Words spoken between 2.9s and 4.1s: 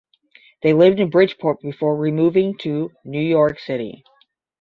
New York City.